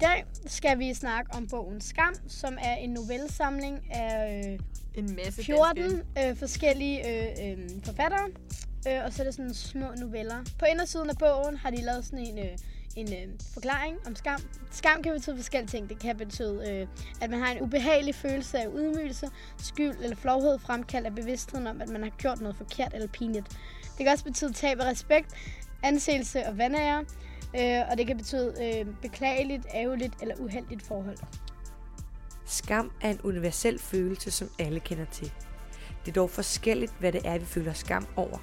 [0.00, 4.58] dag skal vi snakke om bogen Skam, som er en novellesamling af øh,
[4.94, 8.28] En masse 14 danske- øh, forskellige øh, øh, forfattere.
[8.88, 10.44] Øh, og så er det sådan små noveller.
[10.58, 12.58] På indersiden af bogen har de lavet sådan en, øh,
[12.96, 14.40] en øh, forklaring om skam.
[14.70, 15.88] Skam kan betyde forskellige ting.
[15.88, 16.86] Det kan betyde, øh,
[17.20, 21.80] at man har en ubehagelig følelse af ydmygelse, skyld eller flovhed fremkaldt af bevidstheden om,
[21.80, 23.46] at man har gjort noget forkert eller pinligt.
[23.82, 25.34] Det kan også betyde tab af respekt,
[25.82, 27.04] anseelse og vandære.
[27.56, 31.16] Øh, og det kan betyde øh, beklageligt, ærgerligt eller uheldigt forhold.
[32.44, 35.32] Skam er en universel følelse, som alle kender til.
[36.04, 38.38] Det er dog forskelligt, hvad det er, vi føler skam over.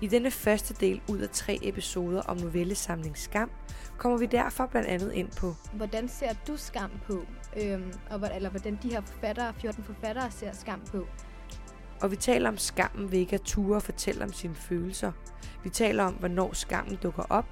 [0.00, 3.50] I denne første del ud af tre episoder om novellesamling Skam,
[3.98, 7.24] kommer vi derfor blandt andet ind på, Hvordan ser du skam på?
[7.62, 11.06] Øhm, og hvor- eller hvordan de her forfattere, 14 forfattere ser skam på?
[12.00, 15.12] og vi taler om skammen ved ikke at ture og fortælle om sine følelser.
[15.64, 17.44] Vi taler om, hvornår skammen dukker op,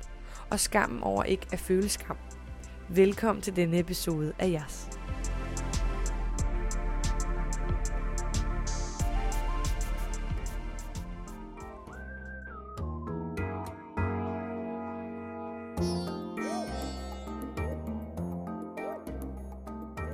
[0.50, 2.16] og skammen over ikke at føle skam.
[2.88, 4.88] Velkommen til denne episode af Jas.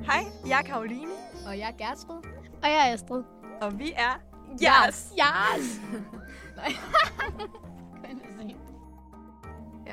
[0.05, 1.11] Hej, jeg er Karoline,
[1.47, 2.23] Og jeg er Gertrud.
[2.63, 3.23] Og jeg er Astrid.
[3.61, 4.21] og vi er
[4.63, 5.13] Yes!
[5.23, 5.81] Yes!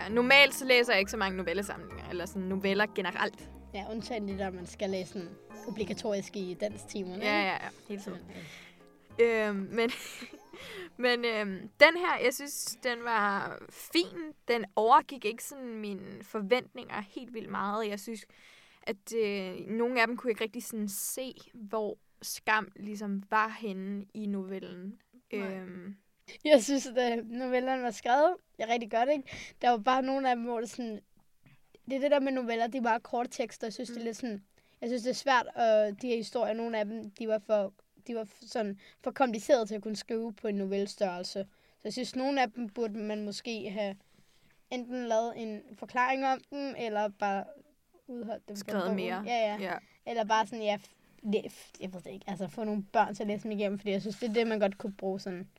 [0.04, 3.50] Ja, normalt så læser jeg ikke så mange novellesamlinger, eller sådan noveller generelt.
[3.74, 5.30] Ja, undtagen det der, man skal læse sådan
[5.68, 7.26] obligatorisk i dansk timerne.
[7.26, 8.20] Ja, ja, ja, hele tiden.
[9.22, 9.92] Øhm, men
[11.06, 14.34] men øhm, den her, jeg synes, den var fin.
[14.48, 17.88] Den overgik ikke sådan mine forventninger helt vildt meget.
[17.88, 18.26] Jeg synes,
[18.84, 23.58] at øh, nogle af dem kunne jeg ikke rigtig sådan se, hvor skam ligesom var
[23.60, 25.00] henne i novellen.
[25.34, 25.56] Nej.
[25.56, 25.96] Øhm,
[26.46, 29.24] Jeg synes, at øh, novellerne var skrevet jeg rigtig godt, ikke?
[29.62, 31.00] Der var bare nogle af dem, hvor det sådan...
[31.86, 33.68] Det er det der med noveller, de er bare korte tekster.
[33.68, 33.94] Jeg synes, mm.
[33.94, 34.44] det er lidt sådan...
[34.82, 37.74] Jeg synes, det er svært, og de her historier, nogle af dem, de var for,
[38.08, 41.48] de var sådan for komplicerede til at kunne skrive på en novellestørrelse.
[41.76, 43.96] Så jeg synes, nogle af dem burde man måske have
[44.72, 47.44] enten lavet en forklaring om dem, eller bare
[48.08, 49.24] udholdt dem skrevet mere.
[49.26, 49.58] Ja, ja.
[49.62, 49.74] ja.
[50.06, 50.78] Eller bare sådan, ja,
[51.48, 53.92] f- jeg ved det ikke, altså få nogle børn til at læse dem igennem, fordi
[53.92, 55.50] jeg synes, det er det, man godt kunne bruge sådan,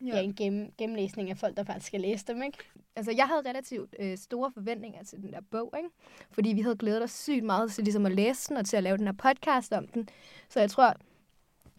[0.00, 2.58] ja, en gennem, gennemlæsning af folk, der faktisk skal læse dem, ikke?
[2.96, 5.88] Altså, jeg havde relativt øh, store forventninger til den der bog, ikke?
[6.30, 8.82] Fordi vi havde glædet os sygt meget til ligesom at læse den, og til at
[8.82, 10.08] lave den her podcast om den.
[10.48, 10.94] Så jeg tror,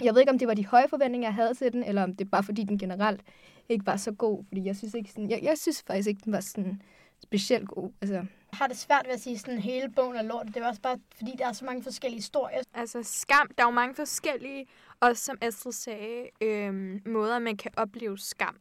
[0.01, 2.15] jeg ved ikke, om det var de høje forventninger, jeg havde til den, eller om
[2.15, 3.21] det bare fordi, den generelt
[3.69, 4.43] ikke var så god.
[4.47, 6.81] Fordi jeg synes, ikke sådan, jeg, jeg synes faktisk ikke, den var sådan
[7.23, 7.91] specielt god.
[8.01, 8.25] Altså,
[8.55, 10.47] har det svært ved at sige sådan, hele bogen er lort.
[10.53, 12.61] Det var også bare, fordi der er så mange forskellige historier.
[12.73, 14.65] Altså skam, der er jo mange forskellige,
[14.99, 18.57] også som Astrid sagde, øhm, måder, man kan opleve skam.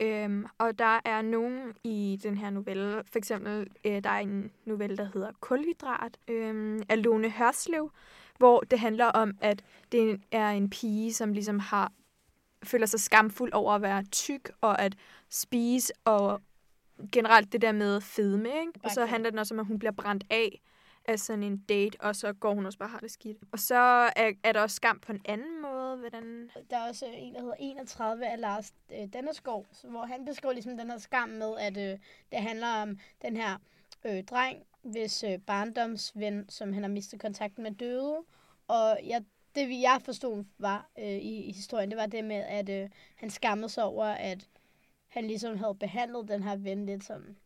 [0.00, 4.50] Øhm, og der er nogen i den her novelle, for eksempel, øh, der er en
[4.64, 7.90] novelle, der hedder Kulhydrat, øhm, af Lone Hørslev,
[8.38, 11.92] hvor det handler om, at det er en pige, som ligesom har
[12.62, 14.96] føler sig skamfuld over at være tyk, og at
[15.30, 16.40] spise, og
[17.12, 18.72] generelt det der med fedme, ikke?
[18.84, 20.60] Og så handler den også om, at hun bliver brændt af
[21.08, 23.38] af sådan en date, og så går hun også bare har det skidt.
[23.52, 23.74] Og så
[24.16, 25.96] er, er der også skam på en anden måde.
[25.96, 26.50] Hvordan...
[26.70, 30.76] Der er også en, der hedder 31 af Lars øh, Dannerskov, hvor han beskriver ligesom
[30.76, 31.98] den her skam med, at øh,
[32.32, 33.58] det handler om den her
[34.04, 38.16] øh, dreng, hvis øh, barndomsven, som han har mistet kontakten med, døde.
[38.68, 39.24] Og jeg,
[39.54, 42.88] det, vi- jeg forstod var øh, i, i historien, det var det med, at øh,
[43.16, 44.48] han skammede sig over, at
[45.16, 47.36] han ligesom havde behandlet den her ven lidt sådan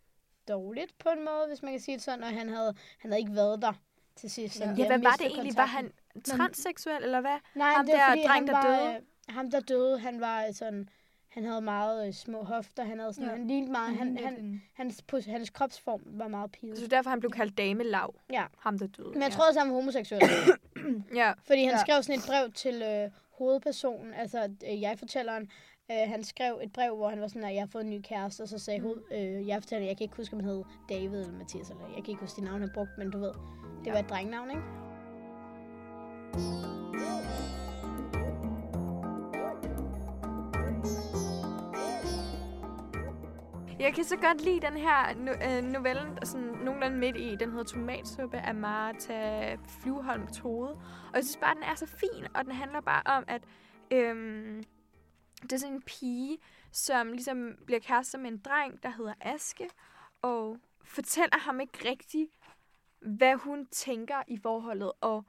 [0.49, 3.21] dårligt på en måde, hvis man kan sige det sådan, og han havde, han havde
[3.21, 3.73] ikke været der
[4.17, 4.55] til sidst.
[4.57, 5.57] så Ja, Ja, hvad var det egentlig?
[5.57, 5.93] Var han
[6.25, 7.37] transseksuel, eller hvad?
[7.55, 8.95] Nej, Ham det er der fordi, dreng, han der var, døde?
[8.95, 10.89] Øh, ham, der døde, han var øh, sådan...
[11.29, 12.85] Han havde meget øh, små hofter.
[12.85, 13.29] Han havde sådan...
[13.31, 13.37] Ja.
[13.37, 13.97] Han lignede meget...
[13.97, 16.83] Han, han, en- hans, hans kropsform var meget Så det pivet.
[16.85, 18.15] er derfor, han blev kaldt Dame Lav.
[18.33, 18.45] Ja.
[18.59, 19.09] Ham, der døde.
[19.09, 19.35] Men jeg ja.
[19.37, 20.21] tror også, han var homoseksuel.
[21.15, 21.81] Ja, fordi han Ja.
[21.81, 25.51] skrev sådan et brev til øh, hovedpersonen, altså øh, jeg-fortælleren.
[25.91, 28.01] Øh, han skrev et brev, hvor han var sådan, at jeg har fået en ny
[28.03, 31.21] kæreste, og så sagde hoved, øh, jeg-fortælleren, jeg kan ikke huske, om han hed David
[31.21, 33.33] eller Mathias, eller jeg kan ikke huske de navne, han brugte, men du ved,
[33.81, 33.93] det Ja.
[33.93, 34.63] var et drengnavn, ikke?
[43.81, 47.17] Jeg kan så godt lide den her no- øh, novellen, der er sådan nogenlunde midt
[47.17, 47.37] i.
[47.41, 50.71] Den hedder Tomatsuppe af Martha Flyvholm Tode.
[50.71, 53.43] Og jeg synes bare, den er så fin, og den handler bare om, at
[53.91, 54.63] øhm,
[55.43, 56.39] det er sådan en pige,
[56.73, 59.71] som ligesom bliver kærester med en dreng, der hedder Aske,
[60.23, 62.31] og fortæller ham ikke rigtigt,
[63.01, 64.93] hvad hun tænker i forholdet.
[65.01, 65.25] Og,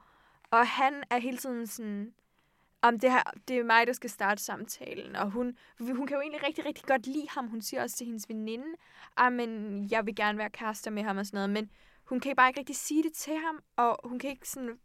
[0.50, 2.14] og han er hele tiden sådan,
[2.82, 5.16] om det, her, det er mig, der skal starte samtalen.
[5.16, 7.48] Og hun, hun kan jo egentlig rigtig, rigtig godt lide ham.
[7.48, 8.76] Hun siger også til hendes veninde,
[9.16, 11.50] ah, men jeg vil gerne være kærester med ham og sådan noget.
[11.50, 11.70] Men
[12.04, 14.78] hun kan bare ikke rigtig sige det til ham, og hun kan ikke sådan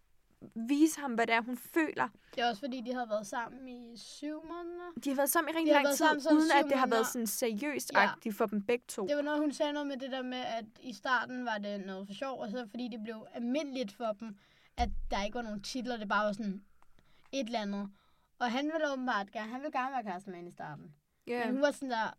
[0.55, 2.07] vise ham, hvad det er, hun føler.
[2.35, 4.91] Det er også fordi, de havde været sammen i syv måneder.
[5.03, 7.07] De har været sammen i rigtig har lang tid, sammen uden at det har været
[7.07, 7.99] sådan seriøst Ja.
[7.99, 9.07] agtigt for dem begge to.
[9.07, 11.85] Det var noget, hun sagde noget med det der med, at i starten var det
[11.85, 14.37] noget for sjov, og så fordi det blev almindeligt for dem,
[14.77, 16.63] at der ikke var nogen titler, det bare var sådan
[17.31, 17.89] et eller andet.
[18.39, 20.95] Og han ville åbenbart gerne, han ville gerne være kæreste med hende i starten.
[21.27, 21.45] Ja.
[21.45, 22.13] Men hun var sådan der,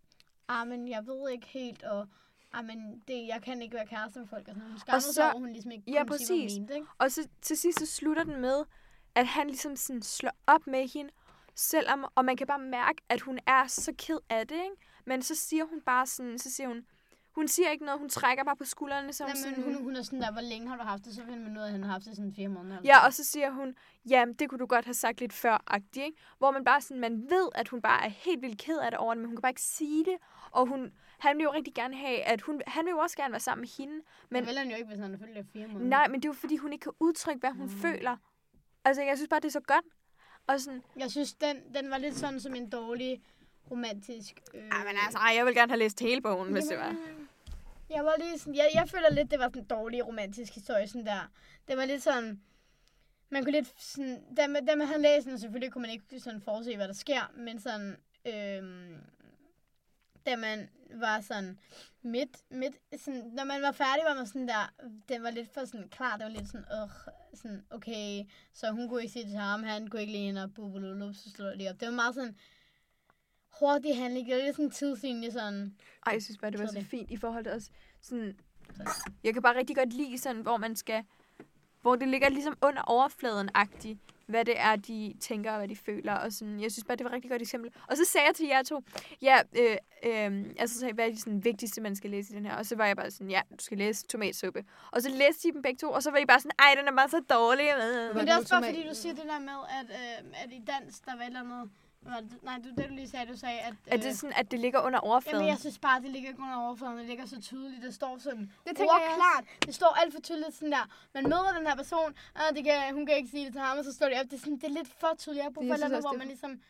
[0.48, 2.08] ah, men jeg ved ikke helt, og
[2.54, 4.48] men det, jeg kan ikke være kæreste med folk.
[4.48, 4.68] Og sådan.
[4.70, 6.58] Hun skammede så- sig hun ligesom ikke ja, kunne sige, hun præcis.
[6.58, 6.86] mente, ikke?
[6.98, 8.64] Og så til sidst så slutter den med,
[9.14, 11.10] at han ligesom sådan slår op med hende,
[11.54, 14.76] selvom, og man kan bare mærke, at hun er så ked af det, ikke?
[15.06, 16.86] Men så siger hun bare sådan, så siger hun,
[17.34, 19.96] hun siger ikke noget, hun trækker bare på skuldrene, som Nej, sådan, men hun, hun
[19.96, 21.14] er sådan der, hvor længe har du haft det?
[21.14, 22.76] Så finder man ud af, at han har haft det sådan fire måneder.
[22.78, 23.74] eller Ja, og så siger hun,
[24.10, 26.18] jamen det kunne du godt have sagt lidt før, agtig, ikke?
[26.38, 28.98] Hvor man bare sådan, man ved, at hun bare er helt vildt ked af det
[28.98, 30.16] over det, men hun kan bare ikke sige det.
[30.50, 33.32] Og hun, han vil jo rigtig gerne have, at hun, han vil jo også gerne
[33.32, 34.02] være sammen med hende.
[34.30, 35.88] Men det vil han jo ikke, hvis han har følt det i fire måneder.
[35.90, 37.80] nej, men det er jo fordi, hun ikke kan udtrykke, hvad hun Mm.
[37.80, 38.16] føler.
[38.84, 39.84] Altså, jeg synes bare, det er så godt.
[40.46, 43.22] Og sådan, Jeg synes, den, den var lidt sådan som en dårlig
[43.70, 44.40] romantisk...
[44.54, 44.60] Øh...
[44.62, 46.84] ej, men altså, ej, jeg vil gerne have læst hele bogen, hvis det var.
[46.86, 47.28] Jamen,
[47.90, 50.88] Jeg var lige sådan, jeg, jeg føler lidt, det var sådan en dårlig romantisk historie,
[50.88, 51.30] sådan der.
[51.68, 52.40] Det var lidt sådan,
[53.30, 56.20] man kunne lidt sådan, da man, da man havde læst den, selvfølgelig kunne man ikke
[56.20, 58.96] sådan forudse, hvad der sker, men sådan, øhm,
[60.26, 61.58] da man var sådan
[62.02, 62.74] midt, midt,
[63.04, 64.72] sådan, når man var færdig, var man sådan der,
[65.08, 66.90] den var lidt for sådan klar, det var lidt sådan, øh,
[67.34, 70.42] sådan, okay, så hun kunne ikke sige det til ham, han kunne ikke lide hende,
[70.42, 71.80] og bubululup, så slår lige op.
[71.80, 72.36] Det var meget sådan,
[73.60, 75.76] hurtig handling, det var lidt sådan en tidslinje, sådan,
[76.06, 76.90] Ej, jeg synes bare, det var så Kedeligt.
[76.90, 77.70] fint i forhold til også
[78.00, 78.38] sådan...
[79.24, 81.04] Jeg kan bare rigtig godt lide sådan, hvor man skal...
[81.82, 86.14] Hvor det ligger ligesom under overfladen-agtigt, hvad det er, de tænker og hvad de føler.
[86.14, 87.70] Og sådan, jeg synes bare, det var et rigtig godt eksempel.
[87.86, 88.82] Og så sagde jeg til jer to,
[89.22, 92.46] ja, øh, øh, altså sagde, hvad er det sådan, vigtigste, man skal læse i den
[92.46, 92.54] her?
[92.56, 94.64] Og så var jeg bare sådan, ja, du skal læse tomatsuppe.
[94.90, 96.88] Og så læste de dem begge to, og så var I bare sådan, ej, den
[96.88, 97.66] er bare så dårlig.
[98.14, 100.62] Men det er også bare fordi, du siger det der med, at, øh, at i
[100.66, 101.70] dans, der var et eller andet...
[102.02, 103.74] Var det, nej, det, det du lige sagde, du sagde, at...
[103.86, 105.38] Er det sådan, at det ligger under overfladen?
[105.38, 106.98] Jamen, jeg synes bare, det ligger ikke under overfladen.
[106.98, 107.82] Det ligger så tydeligt.
[107.82, 109.44] Det står sådan Det klart.
[109.66, 110.88] Det står alt for tydeligt sådan der.
[111.14, 113.78] Man møder den her person, og det kan, hun kan ikke sige det til ham,
[113.78, 114.24] og så står det op.
[114.24, 115.38] Det er, sådan, det er lidt for tydeligt.
[115.38, 116.60] Jeg har brug for et hvor man ligesom...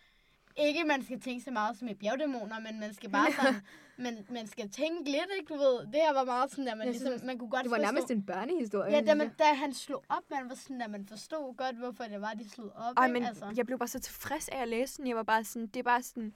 [0.59, 3.61] Ikke, man skal tænke så meget som i bjergdæmoner, men man skal bare sådan...
[4.05, 5.55] men man skal tænke lidt, ikke?
[5.55, 7.71] Du ved, det her var meget sådan, at man, Jeg ligesom, man kunne godt Det
[7.71, 7.93] var forstå...
[7.93, 8.93] nærmest en børnehistorie.
[8.93, 12.05] Ja, da, man, da han slog op, man var sådan, at man forstod godt, hvorfor
[12.05, 12.95] det var, de slog op.
[12.97, 13.13] Ej, ikke?
[13.13, 13.53] men altså.
[13.57, 15.07] jeg blev bare så tilfreds af at læse den.
[15.07, 16.35] Jeg var bare sådan, det er bare sådan...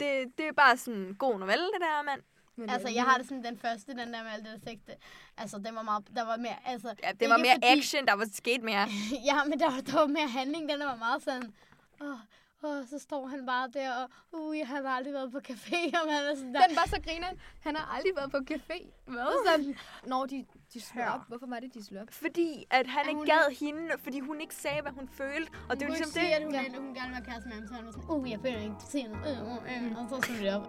[0.00, 2.20] Det, det er bare sådan god novelle, det der, mand.
[2.56, 4.70] Men, Altså, øh, jeg har det sådan, den første, den der med alt det der
[4.70, 4.94] sex, det,
[5.38, 8.12] altså, den var meget, der var mere, altså, Ja, det var mere fordi- action, der
[8.12, 8.86] var sket mere.
[9.28, 11.52] ja, men der var, der var mere handling, den var meget sådan,
[12.00, 12.18] åh,
[12.64, 16.04] åh, så står han bare der, og uh, jeg har aldrig været på café, og
[16.06, 17.36] man er sådan der, Den var så grineren.
[17.60, 18.78] Han har aldrig været på café.
[19.06, 19.32] Hvad?
[19.46, 19.76] Sådan,
[20.06, 20.44] når de,
[20.74, 21.20] de slår op.
[21.28, 22.08] Hvorfor var det, de slår op?
[22.10, 25.50] Fordi at han Ja, ikke hun- gad hende, fordi hun ikke sagde, hvad hun følte.
[25.68, 26.32] Og det er hun ligesom sige, det.
[26.32, 26.62] at hun, ja.
[26.78, 28.86] hun gerne være kæreste med ham, så han var sådan, uh, jeg føler ikke, du
[28.90, 30.64] siger noget, øh, øh, øh, og så slog det op.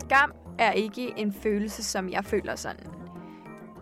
[0.00, 2.76] Skam er ikke en følelse, som jeg føler sådan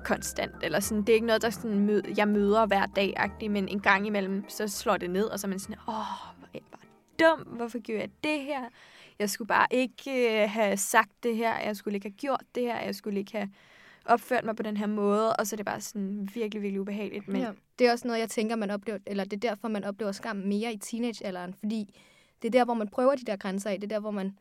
[0.04, 0.54] konstant.
[0.62, 3.80] Eller sådan, det er ikke noget, der sådan mød, jeg møder hver dag men en
[3.80, 5.94] gang imellem, så slår det ned, og så er man sådan, åh,
[6.38, 6.84] hvor er jeg bare
[7.20, 8.60] dum, hvorfor gjorde jeg det her?
[9.18, 12.62] Jeg skulle bare ikke øh, have sagt det her, jeg skulle ikke have gjort det
[12.62, 13.50] her, jeg skulle ikke have
[14.04, 17.28] opført mig på den her måde, og så er det bare sådan virkelig, virkelig ubehageligt.
[17.28, 17.50] Men Ja.
[17.78, 20.36] Det er også noget, jeg tænker, man oplever, eller det er derfor, man oplever skam
[20.36, 22.00] mere i teenagealderen, fordi
[22.42, 23.80] det er der, hvor man prøver de der grænser af.
[23.80, 24.38] Det er der, hvor man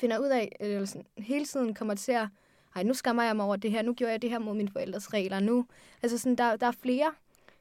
[0.00, 2.28] finder ud af, øh, eller sådan, hele tiden kommer til at,
[2.76, 4.70] ej, nu skammer jeg mig over det her, nu gjorde jeg det her mod mine
[4.72, 5.66] forældres regler, nu.
[6.02, 7.12] Altså sådan, der, der er flere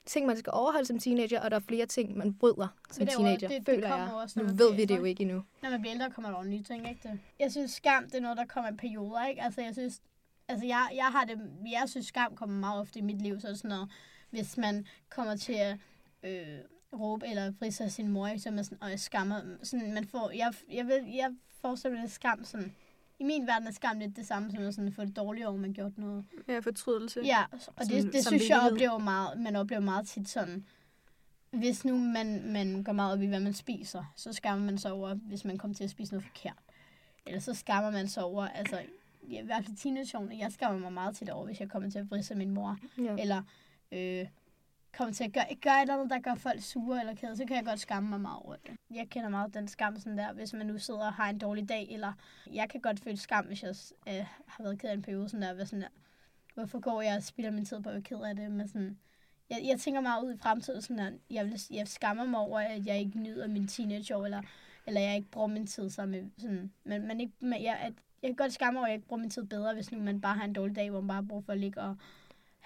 [0.06, 3.14] ting, man skal overholde som teenager, og der er flere ting, man bryder som det
[3.14, 4.14] er teenager, det- det føler kommer jeg.
[4.16, 5.44] også, nu ved vi det jo ikke endnu.
[5.64, 7.20] Når man bliver ældre, kommer der nye ting, ikke det?
[7.40, 9.42] Jeg synes, skam, det er noget, der kommer i perioder, ikke?
[9.44, 10.02] Altså, jeg synes,
[10.48, 11.40] altså, jeg, jeg har det,
[11.72, 13.90] jeg synes, skam kommer meget ofte i mit liv, så det sådan noget,
[14.30, 15.78] hvis man kommer til at
[16.24, 16.58] øh,
[17.00, 18.40] råbe eller frisse af sin mor, ikke?
[18.40, 21.32] så man sådan, og jeg skammer, sådan, man får, jeg, jeg, ved, jeg
[21.92, 22.76] mig, at skam sådan,
[23.20, 25.58] i min verden er skam lidt det samme som at sådan, få det dårligt over,
[25.58, 26.26] man gjort noget.
[26.48, 27.22] ja, fortrydelse.
[27.24, 30.66] Ja, og Som- det, det synes jeg oplever meget, man oplever meget tit sådan,
[31.52, 34.92] hvis nu man, man går meget op i, hvad man spiser, så skammer man sig
[34.92, 36.58] over, hvis man kommer til at spise noget forkert.
[37.26, 38.82] Eller så skammer man sig over, altså,
[39.30, 42.00] ja, i hvert fald teenageårene, jeg skammer mig meget tit over, hvis jeg kommer til
[42.00, 43.16] at vrisse min mor, Ja.
[43.20, 43.44] eller
[43.92, 44.26] øh,
[44.98, 47.46] kommer til at gøre, gøre et eller andet, der gør folk sure eller kede, så
[47.46, 48.77] kan jeg godt skamme mig meget over det.
[48.92, 51.70] Jeg kender meget den skam sådan der, hvis man nu sidder og har en dårlig
[51.70, 52.14] dag, eller
[52.54, 53.76] jeg kan godt føle skam, hvis jeg
[54.08, 55.88] øh, har været ked af en periode sådan der, hvad sådan der,
[56.54, 58.98] hvorfor går jeg og spilder min tid på at være ked af det, men sådan,
[59.50, 62.60] jeg, jeg tænker meget ud i fremtiden, sådan at jeg, vil, jeg skammer mig over,
[62.60, 64.42] at jeg ikke nyder min teenageår, eller
[64.88, 67.94] eller jeg ikke bruger min tid sammen med sådan, men, men ikke, men jeg, at,
[68.22, 70.22] jeg kan godt skamme over, at jeg ikke bruger min tid bedre, hvis nu man
[70.22, 71.98] bare har en dårlig dag, hvor man bare bruger for at ligge og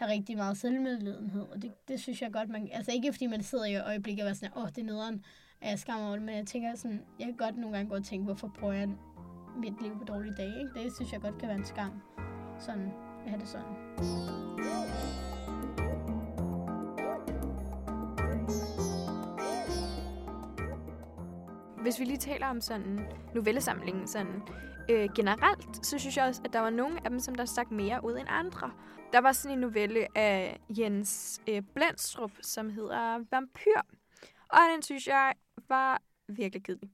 [0.02, 2.70] have rigtig meget selvmedledenhed, Og det, det synes jeg godt, man...
[2.74, 5.26] Altså ikke fordi man sidder i øjeblikket og er sådan, åh, oh, det er nederen,
[5.62, 7.96] at jeg skammer over det, men jeg tænker sådan, jeg kan godt nogle gange gå
[7.96, 8.90] og tænke, hvorfor bruger jeg
[9.58, 10.84] mit liv på dårlige dage, ikke?
[10.84, 12.02] Det synes jeg godt kan være en skam.
[12.60, 12.92] Sådan,
[13.26, 15.31] at have det sådan.
[21.82, 24.42] Hvis vi lige taler om sådan novellesamlingen sådan
[24.90, 27.72] øh, generelt, så synes jeg også, at der var nogle af dem, som der stak
[27.72, 28.72] mere ud end andre.
[29.14, 33.82] Der var sådan en novelle af Jens øh, Blendstrup, som hedder Vampyr.
[34.50, 35.34] Og den synes jeg
[35.70, 36.90] var virkelig kedelig.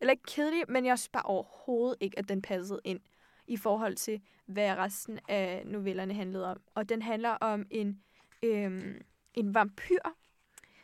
[0.00, 3.00] Eller ikke kedelig, men jeg synes bare overhovedet ikke, at den passede ind
[3.46, 6.60] i forhold til, hvad resten af novellerne handlede om.
[6.74, 8.02] Og den handler om en,
[8.42, 8.94] øh,
[9.34, 10.02] en vampyr,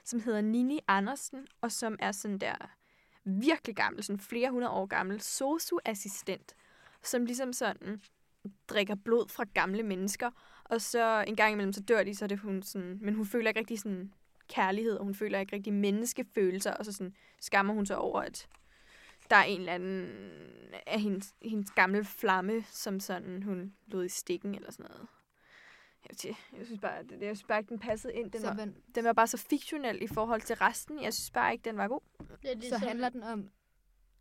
[0.05, 2.75] som hedder Nini Andersen, og som er sådan der
[3.26, 6.54] virkelig gammel, sådan flere hundrede år gammel, sosu-assistent,
[7.02, 8.02] som ligesom sådan
[8.68, 10.30] drikker blod fra gamle mennesker,
[10.64, 13.26] og så en gang imellem så dør de, så er det hun sådan, men hun
[13.26, 14.12] føler ikke rigtig sådan
[14.49, 18.49] kærlighed, og hun føler ikke rigtig menneskefølelser, og så sådan skammer hun sig over, at
[19.30, 20.09] der er en eller anden
[20.87, 25.06] af hendes, hendes gamle flamme, som sådan hun lod i stikken eller sådan noget.
[26.59, 28.31] Jeg, synes bare, det, jeg synes bare ikke, den passede ind.
[28.31, 31.03] Den, Så, var, men, den var bare så fiktionel i forhold til resten.
[31.03, 32.01] Jeg synes bare ikke, den var god.
[32.43, 33.49] Det er så handler den om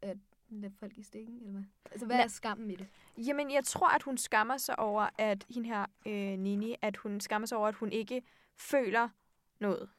[0.02, 0.18] at
[0.50, 1.64] lade folk i stikken, eller hvad?
[1.92, 2.24] Altså, hvad Nej.
[2.24, 2.88] er skammen i det?
[3.18, 7.20] Jamen, jeg tror, at hun skammer sig over, at hende her, øh, Nini, at hun
[7.20, 8.22] skammer sig over, at hun ikke
[8.58, 9.10] føler
[9.60, 9.90] noget.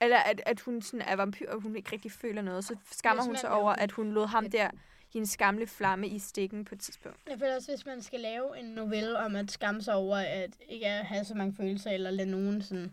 [0.00, 2.64] Eller at, at hun sådan er vampyr, og hun ikke rigtig føler noget.
[2.64, 4.70] Så skammer hun sig over, at hun lod ham der,
[5.12, 7.18] hendes gamle flamme i stikken på et tidspunkt.
[7.30, 10.50] Jeg føler også, hvis man skal lave en novelle om at skamme sig over at
[10.68, 12.92] ikke have så mange følelser, eller lade nogen sådan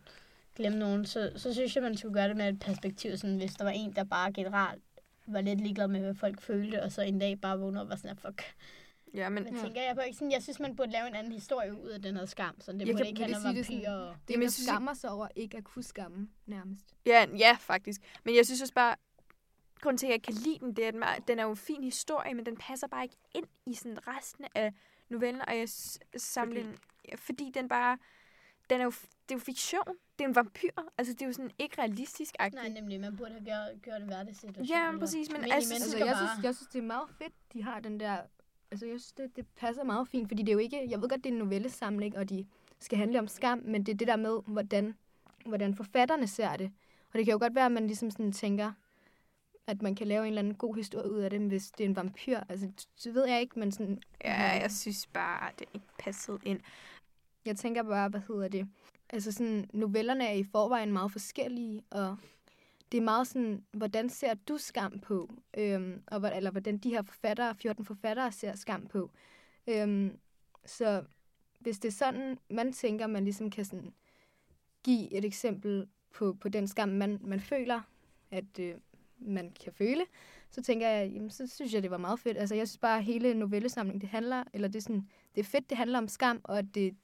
[0.56, 3.54] glemme nogen, så, så synes jeg, man skulle gøre det med et perspektiv, sådan, hvis
[3.54, 4.84] der var en, der bare generelt
[5.28, 7.90] var lidt ligeglad med, hvad folk følte, og så en dag bare vågnede op og
[7.90, 8.44] var sådan, fuck.
[9.14, 9.62] Ja, men Men Ja.
[9.62, 12.02] tænker jeg på ikke sådan, jeg synes, man burde lave en anden historie ud af
[12.02, 14.08] den her skam, så det Jeg burde kan- ikke handle om det sige det vampyrer.
[14.10, 14.16] Og...
[14.28, 16.86] Det, Jamen, man skammer sig over ikke at kunne skamme, nærmest.
[17.06, 18.02] Ja, ja, faktisk.
[18.24, 18.96] Men jeg synes også bare,
[19.82, 21.50] grunden til, at jeg kan lide den, det er, at den er- den er jo
[21.50, 24.74] en fin historie, men den passer bare ikke ind i sådan resten af
[25.10, 27.18] novellen, og jeg s- samlingen, fordi?
[27.18, 27.98] fordi den bare,
[28.70, 29.84] den er jo, det er jo fiktion.
[30.20, 30.70] Det er en vampyr.
[30.98, 32.56] Altså, det er jo sådan ikke realistisk -agtigt.
[32.56, 34.66] Nej, nemlig, man burde have gjort, gjort en hverdagssituation.
[34.66, 36.28] Ja, men præcis, men altså- Altså, jeg, bare.
[36.28, 38.18] synes, jeg synes, det er meget fedt, de har den der...
[38.72, 40.90] Altså, jeg synes, det, det passer meget fint, fordi det er jo ikke...
[40.90, 42.48] Jeg ved godt, det er en novellesamling, og de
[42.80, 44.96] skal handle om skam, men det er det der med, hvordan,
[45.46, 46.72] hvordan forfatterne ser det.
[47.14, 48.72] Og det kan jo godt være, at man ligesom sådan tænker,
[49.70, 51.90] at man kan lave en eller anden god historie ud af det, hvis det er
[51.90, 52.40] en vampyr.
[52.50, 54.02] Altså, så ved jeg ikke, men sådan...
[54.24, 56.60] Ja, jeg synes bare, at det ikke passede ind.
[57.46, 58.68] Jeg tænker bare, hvad hedder det?
[59.10, 62.18] Altså sådan, novellerne er i forvejen meget forskellige, og
[62.92, 65.30] det er meget sådan, hvordan ser du skam på?
[65.58, 69.12] Øhm, og, eller hvordan de her forfattere, 14 forfattere ser skam på.
[69.68, 70.18] Øhm,
[70.66, 71.04] så
[71.60, 73.94] hvis det er sådan, man tænker, man ligesom kan sådan
[74.84, 77.82] give et eksempel på, på den skam, man, man føler,
[78.32, 78.76] at øh,
[79.22, 80.04] man kan føle,
[80.52, 82.38] så tænker jeg, jamen, så synes jeg, det var meget fedt.
[82.38, 85.46] Altså, jeg synes bare, at hele novellesamlingen, det handler, eller det er sådan, det er
[85.46, 86.96] fedt, det handler om skam, og at det,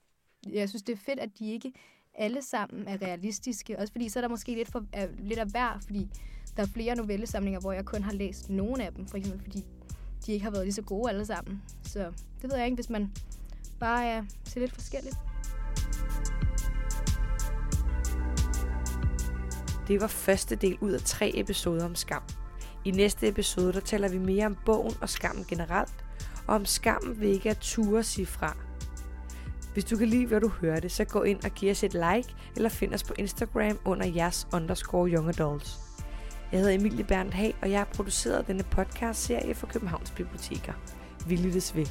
[0.49, 1.73] jeg synes, det er fedt, at de ikke
[2.13, 3.79] alle sammen er realistiske.
[3.79, 6.07] Også fordi, så er der måske lidt, for, er, lidt af hver, fordi
[6.57, 9.65] der er flere novellesamlinger, hvor jeg kun har læst nogle af dem, for eksempel fordi
[10.25, 11.63] de ikke har været lige så gode alle sammen.
[11.83, 13.11] Så det ved jeg ikke, hvis man
[13.79, 15.15] bare er til lidt forskelligt.
[19.87, 22.21] Det var første del ud af tre episoder om skam.
[22.85, 26.05] I næste episode, der taler vi mere om bogen og skammen generelt,
[26.47, 28.57] og om skammen ved ikke at ture sige fra.
[29.73, 32.35] Hvis du kan lide, hvad du hørte, så gå ind og giv os et like,
[32.55, 35.79] eller find os på Instagram under jeres underscore young adults.
[36.51, 40.73] Jeg hedder Emilie Berndt Hag, og jeg har produceret denne podcast-serie for Københavns Biblioteker.
[41.27, 41.85] Vi lyttes ved.